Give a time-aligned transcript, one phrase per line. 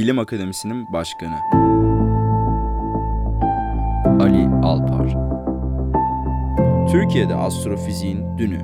[0.00, 1.34] Bilim Akademisi'nin başkanı.
[4.22, 5.16] Ali Alpar.
[6.92, 8.60] Türkiye'de astrofiziğin dünü,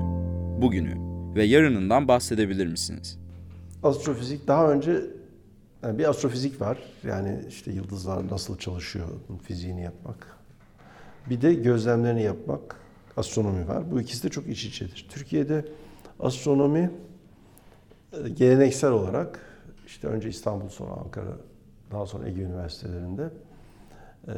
[0.63, 0.95] bugünü
[1.35, 3.19] ve yarınından bahsedebilir misiniz?
[3.83, 5.01] Astrofizik daha önce
[5.83, 6.79] yani bir astrofizik var.
[7.05, 9.07] Yani işte yıldızlar nasıl çalışıyor
[9.43, 10.37] fiziğini yapmak.
[11.31, 12.77] Bir de gözlemlerini yapmak,
[13.17, 13.91] astronomi var.
[13.91, 15.07] Bu ikisi de çok iç içedir.
[15.11, 15.65] Türkiye'de
[16.21, 16.91] astronomi
[18.13, 19.56] e, geleneksel olarak
[19.87, 21.37] işte önce İstanbul sonra Ankara
[21.91, 23.31] daha sonra Ege Üniversitelerinde
[24.29, 24.33] e,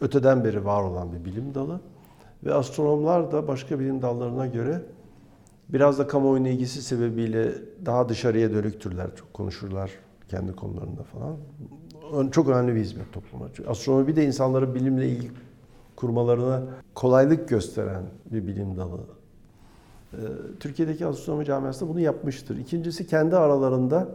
[0.00, 1.80] öteden beri var olan bir bilim dalı
[2.44, 4.82] ve astronomlar da başka bilim dallarına göre
[5.68, 7.52] biraz da kamuoyunun ilgisi sebebiyle
[7.86, 9.90] daha dışarıya dönüktürler, çok konuşurlar
[10.28, 11.36] kendi konularında falan.
[12.30, 13.48] Çok önemli bir hizmet topluma.
[13.66, 15.30] Astronomi bir de insanların bilimle ilgi
[15.96, 16.62] kurmalarına
[16.94, 19.00] kolaylık gösteren bir bilim dalı.
[20.14, 22.58] Ee, Türkiye'deki astronomi camiası da bunu yapmıştır.
[22.58, 24.08] İkincisi kendi aralarında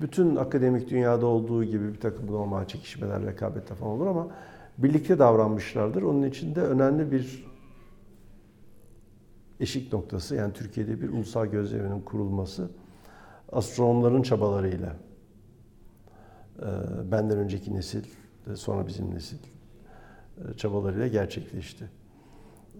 [0.00, 4.28] bütün akademik dünyada olduğu gibi bir takım normal çekişmeler, rekabetler falan olur ama
[4.78, 6.02] birlikte davranmışlardır.
[6.02, 7.48] Onun için de önemli bir
[9.60, 12.70] eşik noktası yani Türkiye'de bir ulusal gözleminin kurulması
[13.52, 14.96] astronomların çabalarıyla
[16.58, 16.66] e,
[17.12, 18.04] benden önceki nesil
[18.54, 19.38] sonra bizim nesil
[20.38, 21.97] e, çabalarıyla gerçekleşti.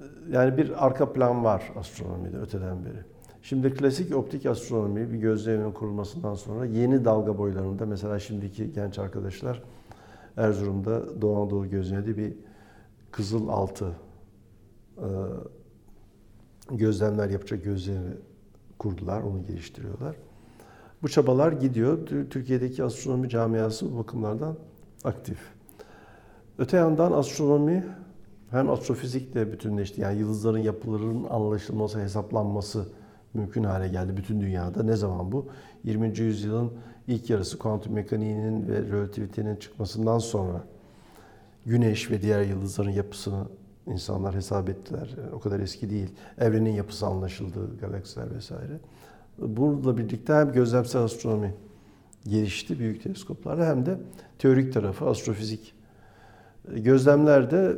[0.00, 3.04] E, yani bir arka plan var astronomide öteden beri.
[3.42, 9.62] Şimdi klasik optik astronomi bir gözlemin kurulmasından sonra yeni dalga boylarında mesela şimdiki genç arkadaşlar
[10.36, 12.34] Erzurum'da Doğu Anadolu gözleminde bir
[13.10, 13.92] kızıl altı
[16.70, 18.16] gözlemler yapacak gözlemi
[18.78, 20.16] kurdular, onu geliştiriyorlar.
[21.02, 22.06] Bu çabalar gidiyor.
[22.06, 24.56] Türkiye'deki astronomi camiası bu bakımlardan
[25.04, 25.38] aktif.
[26.58, 27.84] Öte yandan astronomi
[28.50, 30.00] hem astrofizikle bütünleşti.
[30.00, 32.88] Yani yıldızların yapılarının anlaşılması, hesaplanması
[33.34, 34.82] mümkün hale geldi bütün dünyada.
[34.82, 35.46] Ne zaman bu?
[35.84, 36.18] 20.
[36.18, 36.72] yüzyılın
[37.06, 40.64] ilk yarısı kuantum mekaniğinin ve relativitenin çıkmasından sonra
[41.66, 43.44] Güneş ve diğer yıldızların yapısını
[43.86, 45.14] insanlar hesap ettiler.
[45.18, 46.08] Yani o kadar eski değil.
[46.38, 48.78] Evrenin yapısı anlaşıldı, galaksiler vesaire.
[49.38, 51.54] Bununla birlikte hem gözlemsel astronomi
[52.26, 53.98] gelişti büyük teleskoplarla hem de
[54.38, 55.74] teorik tarafı astrofizik.
[56.76, 57.76] Gözlemlerde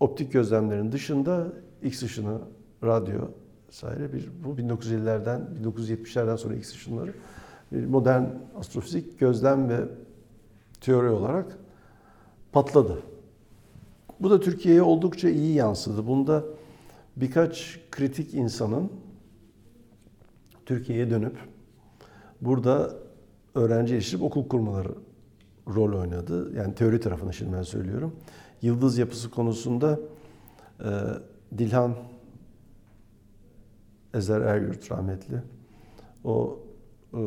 [0.00, 1.52] optik gözlemlerin dışında
[1.82, 2.38] X ışını,
[2.84, 3.20] radyo
[3.68, 7.14] vesaire bir bu 1950'lerden 1970'lerden sonra X ışınları
[7.72, 8.24] bir modern
[8.58, 9.80] astrofizik gözlem ve
[10.80, 11.58] teori olarak
[12.52, 13.02] patladı.
[14.20, 16.06] Bu da Türkiye'ye oldukça iyi yansıdı.
[16.06, 16.44] Bunda
[17.16, 18.92] birkaç kritik insanın
[20.66, 21.36] Türkiye'ye dönüp
[22.40, 22.94] burada
[23.54, 24.94] öğrenci yetiştirip okul kurmaları
[25.66, 26.56] rol oynadı.
[26.56, 28.16] Yani teori tarafını şimdi ben söylüyorum.
[28.62, 30.00] Yıldız yapısı konusunda
[30.80, 30.90] e,
[31.58, 31.94] Dilhan
[34.14, 35.42] Ezer Eryurt rahmetli.
[36.24, 36.58] O
[37.14, 37.20] e,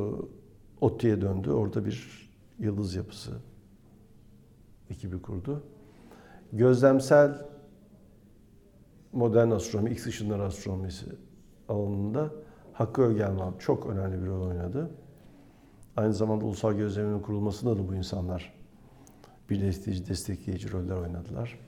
[0.82, 1.52] ODTÜ'ye döndü.
[1.52, 2.30] Orada bir
[2.60, 3.32] yıldız yapısı
[4.90, 5.64] ekibi kurdu
[6.54, 7.46] gözlemsel
[9.14, 11.06] modern astronomi, X ışınları astronomisi
[11.68, 12.32] alanında
[12.74, 14.92] Hakkı Ögelman çok önemli bir rol oynadı.
[16.00, 18.54] Aynı zamanda ulusal gözleminin kurulmasında da bu insanlar
[19.50, 21.60] birleştirici, destekleyici roller oynadılar.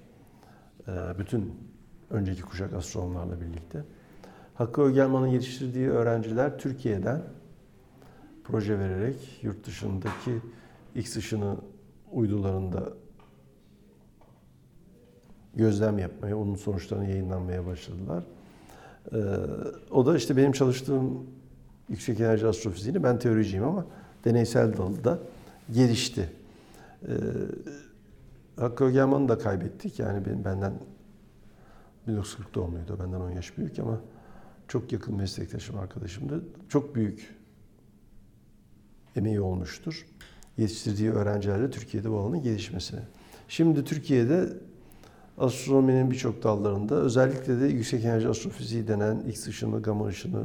[0.87, 1.53] Ee, bütün
[2.09, 3.83] önceki kuşak astronomlarla birlikte.
[4.53, 7.21] Hakkı Ögelman'ın yetiştirdiği öğrenciler Türkiye'den
[8.43, 10.41] proje vererek yurt dışındaki
[10.95, 11.55] X ışını
[12.11, 12.93] uydularında
[15.55, 18.23] gözlem yapmaya, onun sonuçlarını yayınlanmaya başladılar.
[19.13, 19.17] Ee,
[19.91, 21.27] o da işte benim çalıştığım
[21.89, 23.85] yüksek enerji astrofiziğini, ben teoriciyim ama
[24.25, 25.19] deneysel dalda
[25.71, 26.29] gelişti.
[27.07, 27.11] Ee,
[28.55, 29.99] Hakkı Ögeman'ı da kaybettik.
[29.99, 30.73] Yani benim, benden
[32.07, 34.01] 1940 doğumluydu, benden 10 yaş büyük ama
[34.67, 36.43] çok yakın meslektaşım, arkadaşımdı.
[36.69, 37.35] Çok büyük
[39.15, 40.05] emeği olmuştur.
[40.57, 42.99] Yetiştirdiği öğrencilerle Türkiye'de bu alanın gelişmesine.
[43.47, 44.49] Şimdi Türkiye'de
[45.37, 50.43] astronominin birçok dallarında özellikle de yüksek enerji astrofiziği denen X ışını, gamma ışını,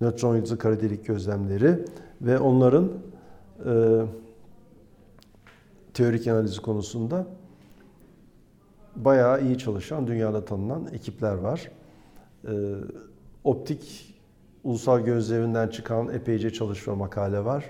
[0.00, 1.84] nötron yıldızı kara delik gözlemleri
[2.20, 2.92] ve onların
[3.66, 4.02] e,
[5.94, 7.26] teorik analizi konusunda
[8.96, 11.70] bayağı iyi çalışan, dünyada tanınan ekipler var.
[12.44, 12.52] E,
[13.44, 14.14] optik
[14.64, 17.64] ulusal gözleminden çıkan epeyce çalışma makale var.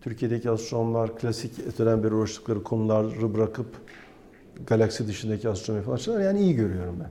[0.00, 3.66] Türkiye'deki astronomlar klasik öteden beri uğraştıkları konuları bırakıp
[4.66, 7.10] galaksi dışındaki astronomi falan açıdan yani iyi görüyorum ben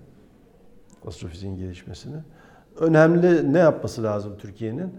[1.09, 2.17] astrofiziğin gelişmesini.
[2.79, 4.93] Önemli ne yapması lazım Türkiye'nin?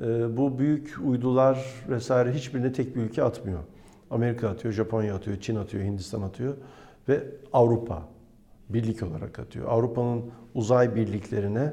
[0.00, 3.60] Ee, bu büyük uydular vesaire hiçbirine tek bir ülke atmıyor.
[4.10, 6.54] Amerika atıyor, Japonya atıyor, Çin atıyor, Hindistan atıyor
[7.08, 8.08] ve Avrupa
[8.68, 9.68] birlik olarak atıyor.
[9.68, 10.22] Avrupa'nın
[10.54, 11.72] uzay birliklerine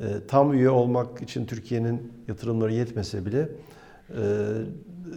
[0.00, 3.48] e, tam üye olmak için Türkiye'nin yatırımları yetmese bile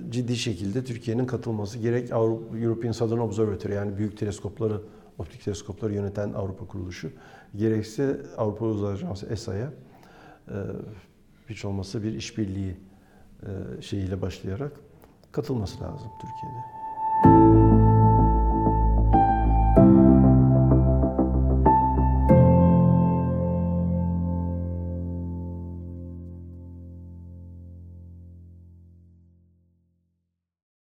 [0.09, 4.81] ciddi şekilde Türkiye'nin katılması gerek Avrupa, European Southern Observatory yani büyük teleskopları,
[5.17, 7.11] optik teleskopları yöneten Avrupa kuruluşu
[7.55, 9.73] gerekse Avrupa Uzay Ajansı ESA'ya
[10.47, 10.53] e,
[11.49, 12.77] hiç olmazsa bir işbirliği
[13.43, 14.71] e, şeyiyle başlayarak
[15.31, 16.74] katılması lazım Türkiye'de.